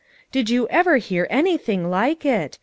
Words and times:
"Did 0.31 0.49
you 0.49 0.67
ever 0.69 0.97
hear 0.97 1.27
anything 1.29 1.91
like 1.91 2.25
it 2.25 2.57